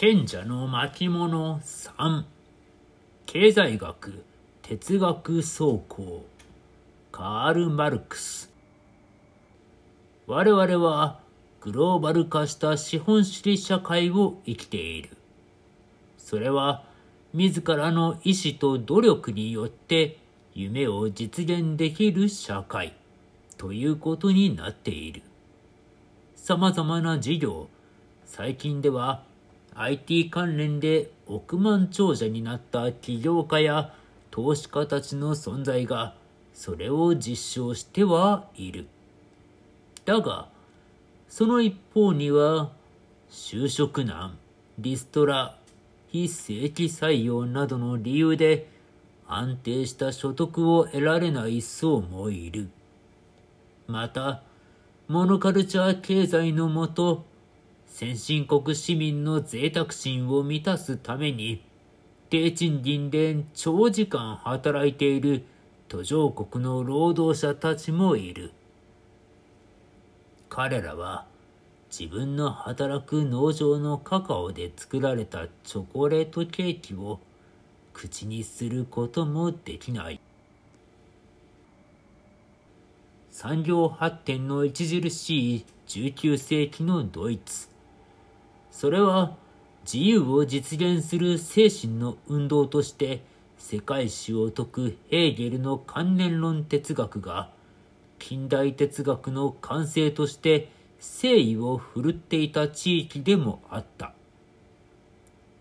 [0.00, 2.22] 賢者の巻物3
[3.26, 4.22] 経済学
[4.62, 6.24] 哲学総考
[7.10, 8.48] カール・マルクス
[10.28, 11.18] 我々は
[11.60, 15.16] グローバル化した資本主義社会を生きている。
[16.16, 16.84] それは
[17.34, 20.18] 自らの意志と努力によって
[20.54, 22.92] 夢を実現できる社会
[23.56, 25.22] ということになっている。
[26.36, 27.66] 様々な事業、
[28.26, 29.26] 最近では
[29.80, 33.94] IT 関連で億万長者になった起業家や
[34.30, 36.14] 投資家たちの存在が
[36.52, 38.88] それを実証してはいる。
[40.04, 40.48] だが、
[41.28, 42.72] その一方には、
[43.30, 44.36] 就職難、
[44.78, 45.56] リストラ、
[46.08, 48.68] 非正規採用などの理由で
[49.28, 52.70] 安定した所得を得られない層もいる。
[53.86, 54.42] また、
[55.06, 57.24] モノカルチャー経済のもと、
[57.88, 61.64] 先進国市民の贅沢心を満たすために、
[62.30, 65.44] 低賃金で長時間働いている
[65.88, 68.52] 途上国の労働者たちもいる。
[70.50, 71.26] 彼らは
[71.90, 77.18] 自分の働く農場のカカオで作られたチョコレートケーキを
[77.94, 80.20] 口にすることもできない。
[83.30, 87.67] 産業発展の著しい19世紀のドイツ。
[88.70, 89.36] それは
[89.82, 93.22] 自由を実現する精神の運動として
[93.58, 97.50] 世界史を説くヘーゲルの関連論哲学が
[98.18, 104.12] 近代哲学の完成として誠意を振るっていた地域でもあった。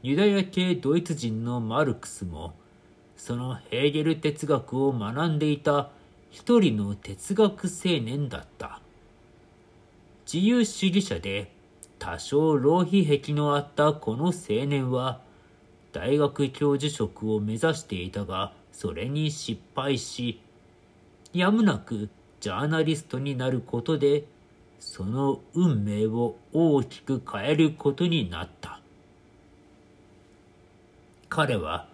[0.04, 2.54] ユダヤ系ドイツ人のマルクスも
[3.16, 5.90] そのヘーゲル哲学を学んでいた
[6.30, 8.80] 一人の哲学青年だった。
[10.32, 11.52] 自由主義者で
[12.00, 15.22] 多少浪費癖のあったこの青年は、
[15.94, 20.40] 大学教授職を目指していたが、それに失敗し、
[21.34, 24.26] やむなくジャーナリストになることで、
[24.80, 28.80] その運命を大きく変えることになった。
[31.30, 31.88] 彼は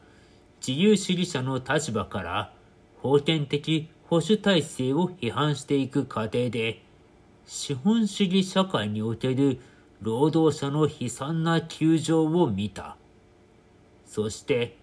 [0.66, 2.54] 自由主義者の立場から
[3.02, 6.82] 封建的保守体制を批判していく過程で、
[7.46, 9.60] 資本主義社会における
[10.04, 12.98] 労働者の悲惨な窮状を見た。
[14.06, 14.78] そして、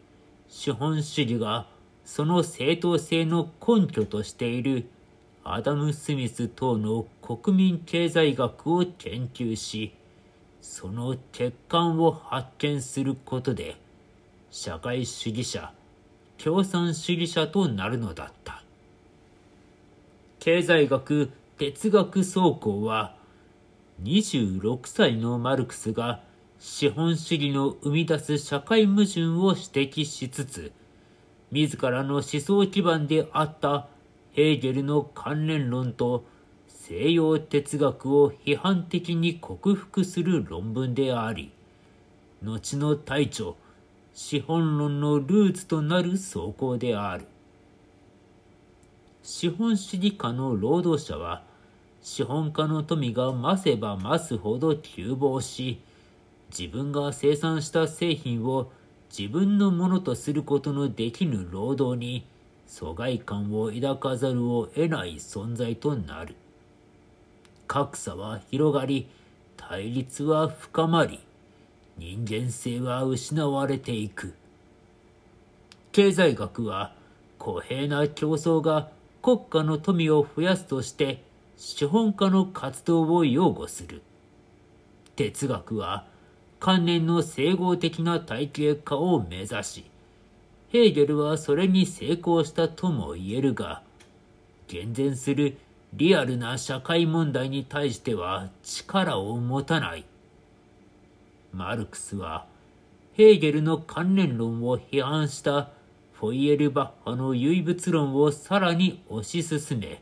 [0.49, 1.69] 資本主義が
[2.05, 4.87] その正当性の根拠としている
[5.45, 9.93] アダム・スミス等の国民経済学を研究し、
[10.63, 13.77] その欠陥を発見することで、
[14.51, 15.73] 社会主義者、
[16.43, 18.63] 共産主義者となるのだった。
[20.39, 23.20] 経済学、哲学総考は、
[24.03, 26.23] 26歳のマルクスが
[26.59, 30.73] 資本主義の生み出す社会矛盾を指摘しつつ、
[31.51, 33.89] 自らの思想基盤であった
[34.33, 36.25] ヘーゲルの関連論と
[36.69, 41.53] 西洋哲学を批判的に克服する論文であり、
[42.43, 43.53] 後の大著、
[44.15, 47.27] 資本論のルーツとなる走行である。
[49.23, 51.43] 資本主義家の労働者は、
[52.13, 55.81] 資本家の富が増せば増すほど急暴し、
[56.51, 58.73] 自分が生産した製品を
[59.17, 62.27] 自分のものとすることのできぬ労働に
[62.67, 66.35] 疎外感を抱かざるを得ない存在となる。
[67.69, 69.07] 格差は広がり、
[69.57, 71.21] 対立は深まり、
[71.97, 74.35] 人間性は失われていく。
[75.93, 76.93] 経済学は
[77.39, 78.89] 公平な競争が
[79.23, 81.30] 国家の富を増やすとして
[81.63, 84.01] 資本家の活動を擁護する。
[85.15, 86.07] 哲学は
[86.59, 89.85] 観念の整合的な体系化を目指し、
[90.71, 93.83] ヘーゲルはそれに成功したとも言えるが、
[94.69, 95.59] 厳然する
[95.93, 100.07] リアルな社会問題に対しては力を持たない。
[101.53, 102.47] マルクスは、
[103.13, 105.69] ヘーゲルの関連論を批判した
[106.15, 110.01] フォイエルバッハの唯物論をさらに推し進め、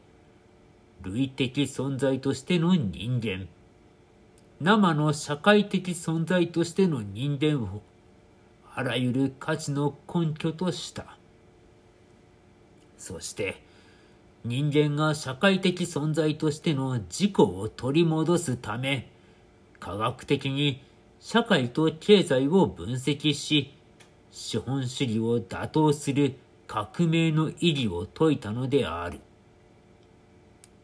[1.02, 3.48] 類的存在としての人間、
[4.60, 7.82] 生の社会的存在としての人間を、
[8.74, 11.16] あらゆる価値の根拠とした。
[12.96, 13.62] そして、
[14.44, 19.10] 人間が社会的存在としての自己を取り戻すため、
[19.78, 20.82] 科学的に
[21.20, 23.74] 社会と経済を分析し、
[24.30, 26.36] 資本主義を打倒する
[26.66, 29.20] 革命の意義を説いたのである。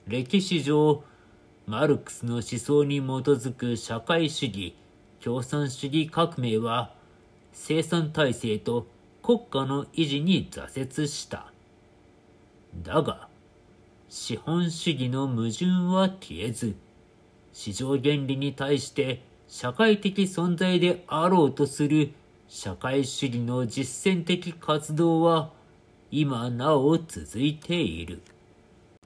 [0.07, 1.03] 歴史上、
[1.67, 4.77] マルクスの思想に基づく社会主義、
[5.23, 6.93] 共産主義革命は
[7.55, 8.87] 生産体制と
[9.23, 11.51] 国家の維持に挫折した。
[12.83, 13.29] だが、
[14.11, 15.65] 資本主義の矛盾
[15.95, 16.75] は消えず、
[17.55, 22.13] 市場原理に対して社会的存在であろうとする
[22.47, 25.51] 社会主義の実践的活動は
[26.11, 28.21] 今なお続いている。